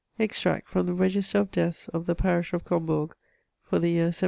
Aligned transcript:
£xtract 0.19 0.63
from 0.65 0.87
the 0.87 0.95
register 0.95 1.37
of 1.37 1.51
deaths 1.51 1.87
of 1.89 2.07
the 2.07 2.15
Parish 2.15 2.53
of 2.53 2.65
Com 2.65 2.87
bourg, 2.87 3.13
for 3.61 3.77
the 3.77 3.89
year 3.89 4.05
1786. 4.05 4.19